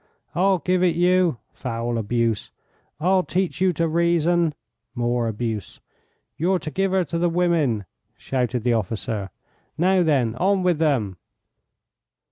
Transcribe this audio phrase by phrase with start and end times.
[0.33, 2.49] "I'll give it you" (foul abuse);
[2.99, 4.55] "I'll teach you to reason"
[4.95, 5.79] (more abuse);
[6.37, 7.85] "you're to give her to the women!"
[8.17, 9.29] shouted the officer.
[9.77, 11.17] "Now, then, on with them."